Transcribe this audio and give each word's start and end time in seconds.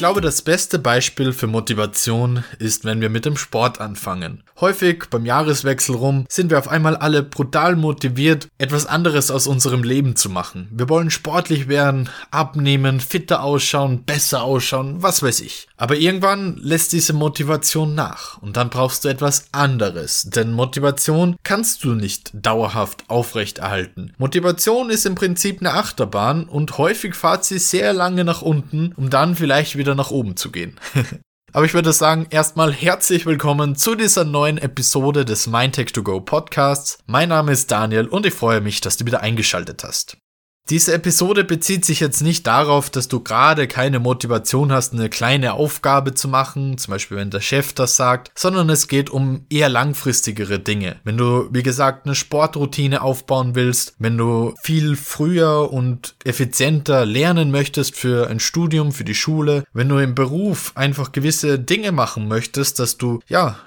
glaube, 0.00 0.22
das 0.22 0.40
beste 0.40 0.78
Beispiel 0.78 1.34
für 1.34 1.46
Motivation 1.46 2.42
ist, 2.58 2.86
wenn 2.86 3.02
wir 3.02 3.10
mit 3.10 3.26
dem 3.26 3.36
Sport 3.36 3.82
anfangen. 3.82 4.42
Häufig 4.58 5.04
beim 5.10 5.26
Jahreswechsel 5.26 5.94
rum 5.94 6.24
sind 6.30 6.50
wir 6.50 6.58
auf 6.58 6.68
einmal 6.68 6.96
alle 6.96 7.22
brutal 7.22 7.76
motiviert, 7.76 8.48
etwas 8.56 8.86
anderes 8.86 9.30
aus 9.30 9.46
unserem 9.46 9.82
Leben 9.82 10.16
zu 10.16 10.30
machen. 10.30 10.68
Wir 10.70 10.88
wollen 10.88 11.10
sportlich 11.10 11.68
werden, 11.68 12.08
abnehmen, 12.30 13.00
fitter 13.00 13.42
ausschauen, 13.42 14.04
besser 14.04 14.42
ausschauen, 14.42 15.02
was 15.02 15.22
weiß 15.22 15.40
ich. 15.40 15.68
Aber 15.76 15.96
irgendwann 15.96 16.56
lässt 16.56 16.92
diese 16.92 17.12
Motivation 17.12 17.94
nach 17.94 18.36
und 18.42 18.56
dann 18.56 18.70
brauchst 18.70 19.04
du 19.04 19.08
etwas 19.08 19.48
anderes, 19.52 20.30
denn 20.30 20.52
Motivation 20.52 21.36
kannst 21.42 21.84
du 21.84 21.94
nicht 21.94 22.30
dauerhaft 22.34 23.04
aufrechterhalten. 23.08 24.12
Motivation 24.16 24.88
ist 24.88 25.04
im 25.04 25.14
Prinzip 25.14 25.60
eine 25.60 25.74
Achterbahn 25.74 26.44
und 26.44 26.76
häufig 26.78 27.14
fahrt 27.14 27.44
sie 27.44 27.58
sehr 27.58 27.92
lange 27.92 28.24
nach 28.24 28.42
unten, 28.42 28.92
um 28.96 29.08
dann 29.08 29.34
vielleicht 29.36 29.76
wieder 29.76 29.89
nach 29.94 30.10
oben 30.10 30.36
zu 30.36 30.50
gehen. 30.50 30.78
Aber 31.52 31.64
ich 31.64 31.74
würde 31.74 31.92
sagen, 31.92 32.28
erstmal 32.30 32.72
herzlich 32.72 33.26
willkommen 33.26 33.74
zu 33.74 33.96
dieser 33.96 34.24
neuen 34.24 34.56
Episode 34.56 35.24
des 35.24 35.48
MindTech2Go 35.48 36.20
Podcasts. 36.20 36.98
Mein 37.06 37.28
Name 37.28 37.50
ist 37.50 37.72
Daniel 37.72 38.06
und 38.06 38.24
ich 38.24 38.34
freue 38.34 38.60
mich, 38.60 38.80
dass 38.80 38.96
du 38.96 39.04
wieder 39.04 39.20
eingeschaltet 39.20 39.82
hast. 39.82 40.16
Diese 40.68 40.94
Episode 40.94 41.42
bezieht 41.42 41.84
sich 41.84 41.98
jetzt 41.98 42.22
nicht 42.22 42.46
darauf, 42.46 42.90
dass 42.90 43.08
du 43.08 43.20
gerade 43.20 43.66
keine 43.66 43.98
Motivation 43.98 44.70
hast, 44.70 44.92
eine 44.92 45.08
kleine 45.08 45.54
Aufgabe 45.54 46.14
zu 46.14 46.28
machen, 46.28 46.78
zum 46.78 46.92
Beispiel 46.92 47.16
wenn 47.16 47.30
der 47.30 47.40
Chef 47.40 47.72
das 47.72 47.96
sagt, 47.96 48.30
sondern 48.36 48.70
es 48.70 48.86
geht 48.86 49.10
um 49.10 49.46
eher 49.50 49.68
langfristigere 49.68 50.60
Dinge. 50.60 51.00
Wenn 51.02 51.16
du, 51.16 51.48
wie 51.50 51.64
gesagt, 51.64 52.06
eine 52.06 52.14
Sportroutine 52.14 53.02
aufbauen 53.02 53.56
willst, 53.56 53.94
wenn 53.98 54.16
du 54.16 54.54
viel 54.62 54.94
früher 54.94 55.72
und 55.72 56.14
effizienter 56.24 57.04
lernen 57.04 57.50
möchtest 57.50 57.96
für 57.96 58.28
ein 58.28 58.38
Studium, 58.38 58.92
für 58.92 59.04
die 59.04 59.16
Schule, 59.16 59.64
wenn 59.72 59.88
du 59.88 59.98
im 59.98 60.14
Beruf 60.14 60.70
einfach 60.76 61.10
gewisse 61.10 61.58
Dinge 61.58 61.90
machen 61.90 62.28
möchtest, 62.28 62.78
dass 62.78 62.96
du, 62.96 63.18
ja, 63.26 63.58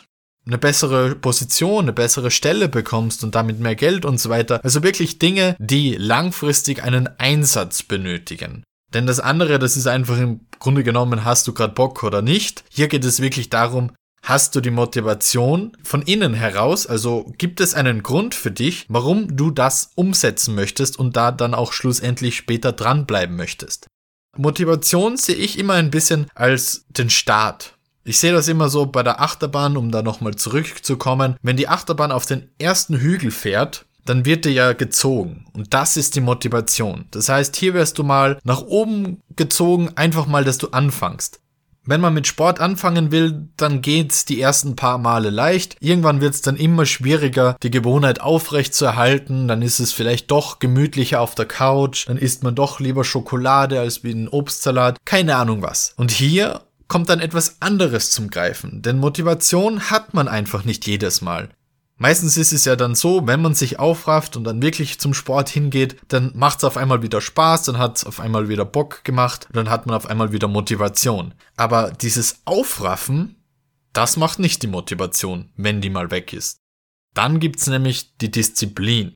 eine 0.45 0.57
bessere 0.57 1.15
Position, 1.15 1.85
eine 1.85 1.93
bessere 1.93 2.31
Stelle 2.31 2.67
bekommst 2.67 3.23
und 3.23 3.35
damit 3.35 3.59
mehr 3.59 3.75
Geld 3.75 4.05
und 4.05 4.19
so 4.19 4.29
weiter. 4.29 4.59
Also 4.63 4.83
wirklich 4.83 5.19
Dinge, 5.19 5.55
die 5.59 5.95
langfristig 5.95 6.83
einen 6.83 7.07
Einsatz 7.19 7.83
benötigen. 7.83 8.63
Denn 8.93 9.07
das 9.07 9.19
andere, 9.19 9.57
das 9.57 9.77
ist 9.77 9.87
einfach 9.87 10.17
im 10.17 10.41
Grunde 10.59 10.83
genommen, 10.83 11.23
hast 11.23 11.47
du 11.47 11.53
gerade 11.53 11.73
Bock 11.73 12.03
oder 12.03 12.21
nicht. 12.21 12.63
Hier 12.69 12.87
geht 12.87 13.05
es 13.05 13.21
wirklich 13.21 13.49
darum, 13.49 13.91
hast 14.23 14.55
du 14.55 14.61
die 14.61 14.71
Motivation 14.71 15.75
von 15.83 16.01
innen 16.01 16.33
heraus, 16.33 16.87
also 16.87 17.31
gibt 17.37 17.59
es 17.59 17.73
einen 17.73 18.03
Grund 18.03 18.35
für 18.35 18.51
dich, 18.51 18.85
warum 18.87 19.35
du 19.35 19.51
das 19.51 19.91
umsetzen 19.95 20.55
möchtest 20.55 20.97
und 20.97 21.15
da 21.17 21.31
dann 21.31 21.53
auch 21.53 21.73
schlussendlich 21.73 22.37
später 22.37 22.71
dranbleiben 22.71 23.35
möchtest. 23.35 23.87
Motivation 24.37 25.17
sehe 25.17 25.35
ich 25.35 25.59
immer 25.59 25.73
ein 25.73 25.91
bisschen 25.91 26.27
als 26.33 26.85
den 26.89 27.09
Start. 27.09 27.77
Ich 28.05 28.19
sehe 28.19 28.33
das 28.33 28.49
immer 28.49 28.69
so 28.69 28.85
bei 28.85 29.01
der 29.01 29.21
Achterbahn, 29.21 29.77
um 29.77 29.89
da 29.89 30.01
nochmal 30.01 30.35
zurückzukommen. 30.35 31.37
Wenn 31.41 31.55
die 31.55 31.69
Achterbahn 31.69 32.11
auf 32.11 32.25
den 32.25 32.49
ersten 32.59 32.97
Hügel 32.97 33.31
fährt, 33.31 33.85
dann 34.05 34.25
wird 34.25 34.43
dir 34.43 34.51
ja 34.51 34.73
gezogen. 34.73 35.45
Und 35.53 35.73
das 35.73 35.95
ist 35.95 36.15
die 36.15 36.21
Motivation. 36.21 37.05
Das 37.11 37.29
heißt, 37.29 37.55
hier 37.55 37.73
wirst 37.73 37.97
du 37.97 38.03
mal 38.03 38.39
nach 38.43 38.61
oben 38.61 39.21
gezogen, 39.37 39.91
einfach 39.95 40.25
mal, 40.25 40.43
dass 40.43 40.57
du 40.57 40.69
anfängst. 40.69 41.39
Wenn 41.85 41.99
man 41.99 42.13
mit 42.13 42.27
Sport 42.27 42.61
anfangen 42.61 43.11
will, 43.11 43.49
dann 43.57 43.81
geht's 43.81 44.23
die 44.23 44.39
ersten 44.39 44.77
paar 44.77 44.97
Male 44.97 45.29
leicht. 45.29 45.75
Irgendwann 45.81 46.21
wird's 46.21 46.41
dann 46.41 46.55
immer 46.55 46.85
schwieriger, 46.85 47.57
die 47.61 47.71
Gewohnheit 47.71 48.21
aufrecht 48.21 48.73
zu 48.73 48.85
erhalten. 48.85 49.49
Dann 49.49 49.61
ist 49.61 49.79
es 49.79 49.91
vielleicht 49.91 50.31
doch 50.31 50.59
gemütlicher 50.59 51.19
auf 51.19 51.35
der 51.35 51.45
Couch. 51.45 52.07
Dann 52.07 52.17
isst 52.17 52.41
man 52.41 52.55
doch 52.55 52.79
lieber 52.79 53.03
Schokolade 53.03 53.81
als 53.81 54.03
wie 54.03 54.11
ein 54.11 54.29
Obstsalat. 54.29 54.97
Keine 55.03 55.35
Ahnung 55.35 55.61
was. 55.61 55.93
Und 55.97 56.11
hier 56.11 56.61
kommt 56.87 57.09
dann 57.09 57.19
etwas 57.19 57.61
anderes 57.61 58.11
zum 58.11 58.29
Greifen, 58.29 58.81
denn 58.81 58.99
Motivation 58.99 59.89
hat 59.89 60.13
man 60.13 60.27
einfach 60.27 60.65
nicht 60.65 60.85
jedes 60.87 61.21
Mal. 61.21 61.49
Meistens 61.97 62.37
ist 62.37 62.51
es 62.51 62.65
ja 62.65 62.75
dann 62.75 62.95
so, 62.95 63.27
wenn 63.27 63.41
man 63.41 63.53
sich 63.53 63.79
aufrafft 63.79 64.35
und 64.35 64.43
dann 64.43 64.61
wirklich 64.61 64.99
zum 64.99 65.13
Sport 65.13 65.49
hingeht, 65.49 65.97
dann 66.07 66.31
macht 66.33 66.57
es 66.57 66.63
auf 66.63 66.75
einmal 66.75 67.01
wieder 67.03 67.21
Spaß, 67.21 67.63
dann 67.63 67.77
hat 67.77 67.97
es 67.97 68.03
auf 68.03 68.19
einmal 68.19 68.49
wieder 68.49 68.65
Bock 68.65 69.03
gemacht, 69.03 69.47
dann 69.53 69.69
hat 69.69 69.85
man 69.85 69.95
auf 69.95 70.07
einmal 70.07 70.31
wieder 70.31 70.47
Motivation. 70.47 71.33
Aber 71.55 71.91
dieses 71.91 72.41
Aufraffen, 72.45 73.35
das 73.93 74.17
macht 74.17 74.39
nicht 74.39 74.63
die 74.63 74.67
Motivation, 74.67 75.49
wenn 75.55 75.81
die 75.81 75.91
mal 75.91 76.09
weg 76.09 76.33
ist. 76.33 76.57
Dann 77.13 77.39
gibt's 77.39 77.67
nämlich 77.67 78.17
die 78.17 78.31
Disziplin. 78.31 79.13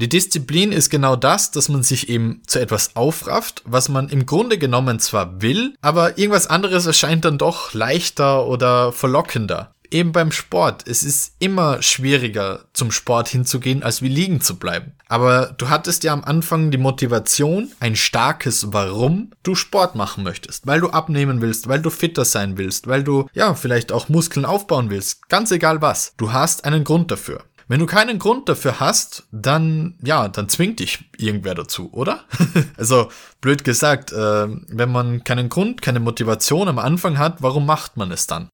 Die 0.00 0.08
Disziplin 0.08 0.72
ist 0.72 0.88
genau 0.88 1.14
das, 1.14 1.50
dass 1.50 1.68
man 1.68 1.82
sich 1.82 2.08
eben 2.08 2.40
zu 2.46 2.58
etwas 2.58 2.96
aufrafft, 2.96 3.62
was 3.66 3.90
man 3.90 4.08
im 4.08 4.24
Grunde 4.24 4.56
genommen 4.56 4.98
zwar 4.98 5.42
will, 5.42 5.74
aber 5.82 6.16
irgendwas 6.16 6.46
anderes 6.46 6.86
erscheint 6.86 7.26
dann 7.26 7.36
doch 7.36 7.74
leichter 7.74 8.46
oder 8.46 8.92
verlockender. 8.92 9.74
Eben 9.90 10.12
beim 10.12 10.30
Sport. 10.30 10.84
Es 10.86 11.02
ist 11.02 11.34
immer 11.40 11.82
schwieriger, 11.82 12.64
zum 12.72 12.92
Sport 12.92 13.28
hinzugehen, 13.28 13.82
als 13.82 14.02
wie 14.02 14.08
liegen 14.08 14.40
zu 14.40 14.56
bleiben. 14.56 14.92
Aber 15.08 15.52
du 15.58 15.68
hattest 15.68 16.04
ja 16.04 16.12
am 16.12 16.22
Anfang 16.24 16.70
die 16.70 16.78
Motivation, 16.78 17.72
ein 17.80 17.96
starkes 17.96 18.72
Warum 18.72 19.32
du 19.42 19.56
Sport 19.56 19.96
machen 19.96 20.22
möchtest. 20.22 20.66
Weil 20.66 20.80
du 20.80 20.90
abnehmen 20.90 21.40
willst, 21.40 21.66
weil 21.66 21.82
du 21.82 21.90
fitter 21.90 22.24
sein 22.24 22.56
willst, 22.56 22.86
weil 22.86 23.02
du, 23.02 23.26
ja, 23.34 23.54
vielleicht 23.54 23.90
auch 23.90 24.08
Muskeln 24.08 24.46
aufbauen 24.46 24.90
willst. 24.90 25.28
Ganz 25.28 25.50
egal 25.50 25.82
was. 25.82 26.14
Du 26.16 26.32
hast 26.32 26.64
einen 26.64 26.84
Grund 26.84 27.10
dafür. 27.10 27.42
Wenn 27.70 27.78
du 27.78 27.86
keinen 27.86 28.18
Grund 28.18 28.48
dafür 28.48 28.80
hast, 28.80 29.28
dann, 29.30 29.94
ja, 30.02 30.26
dann 30.26 30.48
zwingt 30.48 30.80
dich 30.80 31.04
irgendwer 31.18 31.54
dazu, 31.54 31.88
oder? 31.92 32.24
also, 32.76 33.10
blöd 33.40 33.62
gesagt, 33.62 34.10
äh, 34.10 34.48
wenn 34.48 34.90
man 34.90 35.22
keinen 35.22 35.48
Grund, 35.48 35.80
keine 35.80 36.00
Motivation 36.00 36.66
am 36.66 36.80
Anfang 36.80 37.16
hat, 37.16 37.42
warum 37.42 37.66
macht 37.66 37.96
man 37.96 38.10
es 38.10 38.26
dann? 38.26 38.48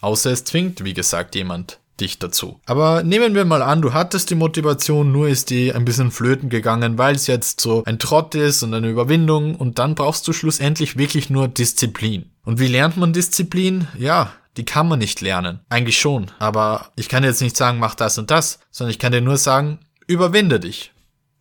Außer 0.00 0.30
es 0.30 0.44
zwingt, 0.44 0.84
wie 0.84 0.94
gesagt, 0.94 1.34
jemand 1.34 1.80
dich 2.00 2.18
dazu. 2.18 2.60
Aber 2.64 3.02
nehmen 3.02 3.34
wir 3.34 3.44
mal 3.44 3.60
an, 3.60 3.82
du 3.82 3.92
hattest 3.92 4.30
die 4.30 4.36
Motivation, 4.36 5.12
nur 5.12 5.28
ist 5.28 5.50
die 5.50 5.74
ein 5.74 5.84
bisschen 5.84 6.10
flöten 6.10 6.48
gegangen, 6.48 6.96
weil 6.96 7.14
es 7.14 7.26
jetzt 7.26 7.60
so 7.60 7.84
ein 7.84 7.98
Trott 7.98 8.34
ist 8.34 8.62
und 8.62 8.72
eine 8.72 8.88
Überwindung 8.88 9.54
und 9.54 9.78
dann 9.78 9.94
brauchst 9.94 10.26
du 10.26 10.32
schlussendlich 10.32 10.96
wirklich 10.96 11.28
nur 11.28 11.46
Disziplin. 11.46 12.30
Und 12.42 12.58
wie 12.58 12.68
lernt 12.68 12.96
man 12.96 13.12
Disziplin? 13.12 13.86
Ja, 13.98 14.32
die 14.56 14.64
kann 14.64 14.88
man 14.88 14.98
nicht 14.98 15.20
lernen. 15.20 15.60
Eigentlich 15.68 15.98
schon. 15.98 16.30
Aber 16.38 16.92
ich 16.96 17.08
kann 17.08 17.24
jetzt 17.24 17.40
nicht 17.40 17.56
sagen, 17.56 17.78
mach 17.78 17.94
das 17.94 18.18
und 18.18 18.30
das, 18.30 18.58
sondern 18.70 18.90
ich 18.90 18.98
kann 18.98 19.12
dir 19.12 19.20
nur 19.20 19.36
sagen, 19.36 19.78
überwinde 20.06 20.60
dich. 20.60 20.92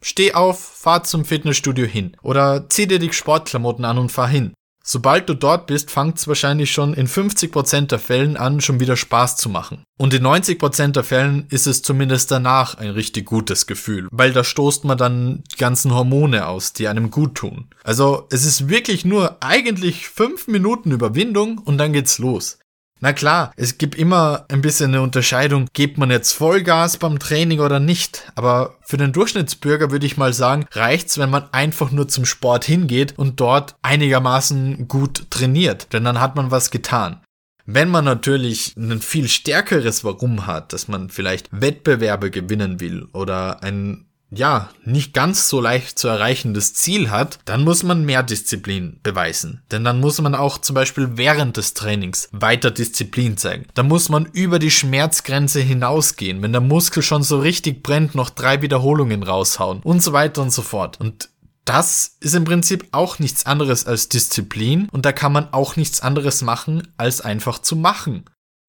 Steh 0.01 0.33
auf, 0.33 0.59
fahr 0.59 1.03
zum 1.03 1.25
Fitnessstudio 1.25 1.85
hin. 1.85 2.17
Oder 2.23 2.69
zieh 2.69 2.87
dir 2.87 2.99
die 2.99 3.13
Sportklamotten 3.13 3.85
an 3.85 3.97
und 3.97 4.11
fahr 4.11 4.27
hin. 4.27 4.53
Sobald 4.83 5.29
du 5.29 5.35
dort 5.35 5.67
bist, 5.67 5.91
fängt 5.91 6.17
es 6.17 6.27
wahrscheinlich 6.27 6.71
schon 6.71 6.95
in 6.95 7.07
50% 7.07 7.87
der 7.87 7.99
Fällen 7.99 8.35
an, 8.35 8.61
schon 8.61 8.79
wieder 8.79 8.97
Spaß 8.97 9.37
zu 9.37 9.47
machen. 9.47 9.83
Und 9.99 10.13
in 10.15 10.25
90% 10.25 10.93
der 10.93 11.03
Fällen 11.03 11.45
ist 11.49 11.67
es 11.67 11.83
zumindest 11.83 12.31
danach 12.31 12.75
ein 12.75 12.89
richtig 12.89 13.27
gutes 13.27 13.67
Gefühl, 13.67 14.07
weil 14.11 14.33
da 14.33 14.43
stoßt 14.43 14.83
man 14.85 14.97
dann 14.97 15.43
die 15.51 15.57
ganzen 15.57 15.93
Hormone 15.93 16.47
aus, 16.47 16.73
die 16.73 16.87
einem 16.87 17.11
gut 17.11 17.35
tun. 17.35 17.67
Also 17.83 18.27
es 18.31 18.43
ist 18.43 18.69
wirklich 18.69 19.05
nur 19.05 19.37
eigentlich 19.41 20.09
5 20.09 20.47
Minuten 20.47 20.91
Überwindung 20.91 21.59
und 21.59 21.77
dann 21.77 21.93
geht's 21.93 22.17
los. 22.17 22.57
Na 23.03 23.13
klar, 23.13 23.51
es 23.55 23.79
gibt 23.79 23.95
immer 23.95 24.45
ein 24.47 24.61
bisschen 24.61 24.91
eine 24.91 25.01
Unterscheidung, 25.01 25.67
gibt 25.73 25.97
man 25.97 26.11
jetzt 26.11 26.33
Vollgas 26.33 26.97
beim 26.97 27.17
Training 27.17 27.59
oder 27.59 27.79
nicht. 27.79 28.31
Aber 28.35 28.75
für 28.83 28.97
den 28.97 29.11
Durchschnittsbürger 29.11 29.89
würde 29.89 30.05
ich 30.05 30.17
mal 30.17 30.33
sagen, 30.33 30.67
reicht's, 30.71 31.17
wenn 31.17 31.31
man 31.31 31.51
einfach 31.51 31.89
nur 31.89 32.07
zum 32.07 32.25
Sport 32.25 32.63
hingeht 32.63 33.17
und 33.17 33.39
dort 33.39 33.75
einigermaßen 33.81 34.87
gut 34.87 35.31
trainiert. 35.31 35.93
Denn 35.93 36.03
dann 36.03 36.21
hat 36.21 36.35
man 36.35 36.51
was 36.51 36.69
getan. 36.69 37.21
Wenn 37.65 37.89
man 37.89 38.05
natürlich 38.05 38.75
ein 38.77 39.01
viel 39.01 39.27
stärkeres 39.27 40.03
Warum 40.03 40.45
hat, 40.45 40.71
dass 40.71 40.87
man 40.87 41.09
vielleicht 41.09 41.49
Wettbewerbe 41.51 42.29
gewinnen 42.29 42.79
will 42.79 43.07
oder 43.13 43.63
ein 43.63 44.05
ja, 44.33 44.69
nicht 44.85 45.13
ganz 45.13 45.49
so 45.49 45.59
leicht 45.59 45.99
zu 45.99 46.07
erreichendes 46.07 46.73
Ziel 46.73 47.11
hat, 47.11 47.39
dann 47.45 47.63
muss 47.63 47.83
man 47.83 48.05
mehr 48.05 48.23
Disziplin 48.23 48.99
beweisen. 49.03 49.61
Denn 49.71 49.83
dann 49.83 49.99
muss 49.99 50.21
man 50.21 50.35
auch 50.35 50.57
zum 50.57 50.73
Beispiel 50.73 51.17
während 51.17 51.57
des 51.57 51.73
Trainings 51.73 52.29
weiter 52.31 52.71
Disziplin 52.71 53.35
zeigen. 53.37 53.65
Da 53.73 53.83
muss 53.83 54.07
man 54.07 54.25
über 54.25 54.57
die 54.57 54.71
Schmerzgrenze 54.71 55.59
hinausgehen. 55.59 56.41
Wenn 56.41 56.53
der 56.53 56.61
Muskel 56.61 57.03
schon 57.03 57.23
so 57.23 57.39
richtig 57.39 57.83
brennt, 57.83 58.15
noch 58.15 58.29
drei 58.29 58.61
Wiederholungen 58.61 59.23
raushauen 59.23 59.81
und 59.83 60.01
so 60.01 60.13
weiter 60.13 60.41
und 60.41 60.53
so 60.53 60.61
fort. 60.61 60.99
Und 61.01 61.29
das 61.65 62.15
ist 62.21 62.33
im 62.33 62.45
Prinzip 62.45 62.87
auch 62.91 63.19
nichts 63.19 63.45
anderes 63.45 63.85
als 63.85 64.09
Disziplin 64.09 64.87
und 64.91 65.05
da 65.05 65.11
kann 65.11 65.31
man 65.31 65.53
auch 65.53 65.75
nichts 65.75 66.01
anderes 66.01 66.41
machen, 66.41 66.87
als 66.97 67.21
einfach 67.21 67.59
zu 67.59 67.75
machen. 67.75 68.25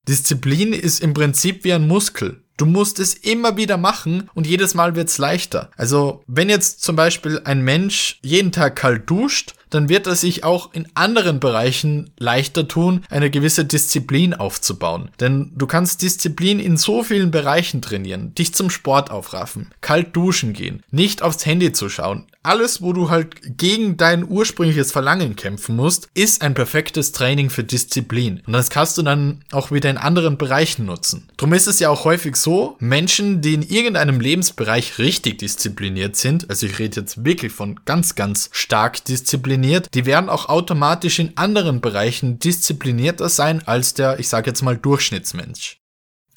Disziplin 0.08 0.72
ist 0.72 1.00
im 1.00 1.14
Prinzip 1.14 1.64
wie 1.64 1.72
ein 1.72 1.86
Muskel. 1.86 2.41
Du 2.56 2.66
musst 2.66 2.98
es 2.98 3.14
immer 3.14 3.56
wieder 3.56 3.76
machen 3.76 4.30
und 4.34 4.46
jedes 4.46 4.74
Mal 4.74 4.94
wird's 4.94 5.18
leichter. 5.18 5.70
Also, 5.76 6.22
wenn 6.26 6.48
jetzt 6.48 6.82
zum 6.82 6.96
Beispiel 6.96 7.40
ein 7.44 7.62
Mensch 7.62 8.18
jeden 8.22 8.52
Tag 8.52 8.76
kalt 8.76 9.08
duscht, 9.08 9.54
dann 9.72 9.88
wird 9.88 10.06
er 10.06 10.16
sich 10.16 10.44
auch 10.44 10.72
in 10.74 10.86
anderen 10.94 11.40
Bereichen 11.40 12.10
leichter 12.18 12.68
tun, 12.68 13.04
eine 13.08 13.30
gewisse 13.30 13.64
Disziplin 13.64 14.34
aufzubauen. 14.34 15.10
Denn 15.18 15.52
du 15.56 15.66
kannst 15.66 16.02
Disziplin 16.02 16.60
in 16.60 16.76
so 16.76 17.02
vielen 17.02 17.30
Bereichen 17.30 17.80
trainieren, 17.80 18.34
dich 18.34 18.54
zum 18.54 18.68
Sport 18.68 19.10
aufraffen, 19.10 19.70
kalt 19.80 20.14
duschen 20.14 20.52
gehen, 20.52 20.82
nicht 20.90 21.22
aufs 21.22 21.46
Handy 21.46 21.72
zu 21.72 21.88
schauen, 21.88 22.26
alles, 22.42 22.82
wo 22.82 22.92
du 22.92 23.10
halt 23.10 23.58
gegen 23.58 23.96
dein 23.96 24.28
ursprüngliches 24.28 24.92
Verlangen 24.92 25.36
kämpfen 25.36 25.76
musst, 25.76 26.08
ist 26.14 26.42
ein 26.42 26.54
perfektes 26.54 27.12
Training 27.12 27.50
für 27.50 27.64
Disziplin. 27.64 28.42
Und 28.46 28.52
das 28.52 28.70
kannst 28.70 28.98
du 28.98 29.02
dann 29.02 29.44
auch 29.50 29.70
wieder 29.70 29.90
in 29.90 29.98
anderen 29.98 30.38
Bereichen 30.38 30.86
nutzen. 30.86 31.28
Drum 31.36 31.52
ist 31.52 31.66
es 31.66 31.78
ja 31.78 31.90
auch 31.90 32.04
häufig 32.04 32.36
so, 32.36 32.76
Menschen, 32.80 33.40
die 33.40 33.54
in 33.54 33.62
irgendeinem 33.62 34.20
Lebensbereich 34.20 34.98
richtig 34.98 35.38
diszipliniert 35.38 36.16
sind, 36.16 36.48
also 36.50 36.66
ich 36.66 36.78
rede 36.78 37.00
jetzt 37.00 37.24
wirklich 37.24 37.52
von 37.52 37.80
ganz, 37.84 38.14
ganz 38.14 38.50
stark 38.52 39.04
diszipliniert, 39.04 39.88
die 39.94 40.06
werden 40.06 40.28
auch 40.28 40.48
automatisch 40.48 41.18
in 41.18 41.36
anderen 41.36 41.80
Bereichen 41.80 42.38
disziplinierter 42.38 43.28
sein 43.28 43.66
als 43.66 43.94
der, 43.94 44.18
ich 44.18 44.28
sage 44.28 44.50
jetzt 44.50 44.62
mal, 44.62 44.76
Durchschnittsmensch. 44.76 45.81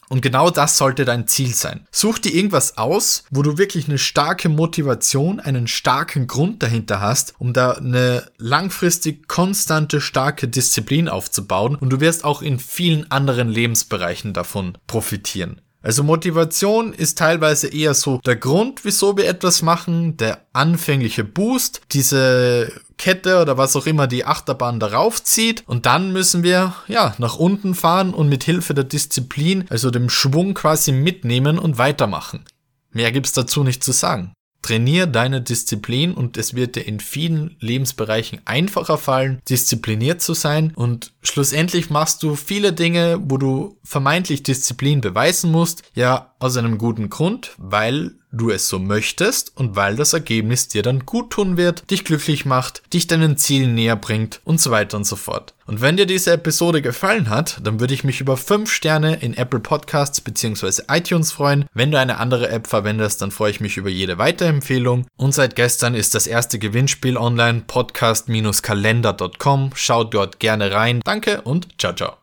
Und 0.09 0.21
genau 0.21 0.49
das 0.49 0.77
sollte 0.77 1.05
dein 1.05 1.27
Ziel 1.27 1.53
sein. 1.53 1.87
Such 1.91 2.19
dir 2.19 2.33
irgendwas 2.33 2.77
aus, 2.77 3.23
wo 3.31 3.41
du 3.41 3.57
wirklich 3.57 3.87
eine 3.87 3.97
starke 3.97 4.49
Motivation, 4.49 5.39
einen 5.39 5.67
starken 5.67 6.27
Grund 6.27 6.61
dahinter 6.61 7.01
hast, 7.01 7.33
um 7.39 7.53
da 7.53 7.71
eine 7.71 8.29
langfristig 8.37 9.27
konstante, 9.27 10.01
starke 10.01 10.47
Disziplin 10.47 11.09
aufzubauen 11.09 11.75
und 11.75 11.89
du 11.89 11.99
wirst 11.99 12.23
auch 12.23 12.41
in 12.41 12.59
vielen 12.59 13.09
anderen 13.11 13.49
Lebensbereichen 13.49 14.33
davon 14.33 14.77
profitieren. 14.87 15.61
Also 15.85 16.03
Motivation 16.03 16.93
ist 16.93 17.19
teilweise 17.19 17.67
eher 17.67 17.93
so 17.93 18.17
der 18.25 18.37
Grund, 18.37 18.85
wieso 18.85 19.17
wir 19.17 19.27
etwas 19.27 19.61
machen, 19.61 20.17
der 20.17 20.41
anfängliche 20.51 21.23
Boost, 21.23 21.81
diese 21.91 22.71
Kette 23.05 23.39
oder 23.39 23.55
was 23.55 23.75
auch 23.75 23.85
immer 23.85 24.07
die 24.07 24.25
Achterbahn 24.25 24.79
darauf 24.79 25.23
zieht 25.23 25.63
und 25.67 25.85
dann 25.85 26.11
müssen 26.11 26.41
wir 26.41 26.73
ja 26.87 27.13
nach 27.19 27.35
unten 27.35 27.75
fahren 27.75 28.15
und 28.15 28.29
mit 28.29 28.43
Hilfe 28.43 28.73
der 28.73 28.83
Disziplin, 28.83 29.65
also 29.69 29.91
dem 29.91 30.09
Schwung 30.09 30.55
quasi 30.55 30.91
mitnehmen 30.91 31.59
und 31.59 31.77
weitermachen. 31.77 32.45
Mehr 32.89 33.11
gibt's 33.11 33.33
dazu 33.33 33.63
nicht 33.63 33.83
zu 33.83 33.91
sagen. 33.91 34.33
Trainier 34.63 35.05
deine 35.05 35.43
Disziplin 35.43 36.15
und 36.15 36.35
es 36.35 36.55
wird 36.55 36.75
dir 36.75 36.81
in 36.81 36.99
vielen 36.99 37.55
Lebensbereichen 37.59 38.41
einfacher 38.45 38.97
fallen, 38.97 39.39
diszipliniert 39.47 40.23
zu 40.23 40.33
sein 40.33 40.73
und 40.75 41.13
schlussendlich 41.21 41.91
machst 41.91 42.23
du 42.23 42.35
viele 42.35 42.73
Dinge, 42.73 43.19
wo 43.21 43.37
du 43.37 43.77
vermeintlich 43.83 44.41
Disziplin 44.41 45.01
beweisen 45.01 45.51
musst, 45.51 45.83
ja 45.93 46.33
aus 46.39 46.57
einem 46.57 46.79
guten 46.79 47.11
Grund, 47.11 47.51
weil 47.59 48.15
du 48.37 48.51
es 48.51 48.69
so 48.69 48.79
möchtest 48.79 49.51
und 49.55 49.75
weil 49.75 49.95
das 49.95 50.13
Ergebnis 50.13 50.67
dir 50.67 50.83
dann 50.83 51.05
gut 51.05 51.31
tun 51.31 51.57
wird, 51.57 51.89
dich 51.91 52.05
glücklich 52.05 52.45
macht, 52.45 52.81
dich 52.93 53.07
deinen 53.07 53.37
Zielen 53.37 53.75
näher 53.75 53.95
bringt 53.95 54.41
und 54.43 54.61
so 54.61 54.71
weiter 54.71 54.97
und 54.97 55.05
so 55.05 55.15
fort. 55.15 55.53
Und 55.67 55.81
wenn 55.81 55.97
dir 55.97 56.05
diese 56.05 56.31
Episode 56.31 56.81
gefallen 56.81 57.29
hat, 57.29 57.59
dann 57.63 57.79
würde 57.79 57.93
ich 57.93 58.03
mich 58.03 58.21
über 58.21 58.37
5 58.37 58.71
Sterne 58.71 59.15
in 59.15 59.35
Apple 59.35 59.59
Podcasts 59.59 60.21
bzw. 60.21 60.83
iTunes 60.89 61.31
freuen. 61.31 61.65
Wenn 61.73 61.91
du 61.91 61.99
eine 61.99 62.17
andere 62.17 62.49
App 62.49 62.67
verwendest, 62.67 63.21
dann 63.21 63.31
freue 63.31 63.51
ich 63.51 63.61
mich 63.61 63.77
über 63.77 63.89
jede 63.89 64.17
Weiterempfehlung. 64.17 65.07
Und 65.17 65.33
seit 65.33 65.55
gestern 65.55 65.95
ist 65.95 66.13
das 66.13 66.27
erste 66.27 66.59
Gewinnspiel 66.59 67.17
online 67.17 67.63
podcast-kalender.com. 67.65 69.71
Schaut 69.73 70.13
dort 70.13 70.39
gerne 70.39 70.71
rein. 70.71 71.01
Danke 71.03 71.41
und 71.41 71.67
ciao 71.79 71.93
ciao. 71.93 72.17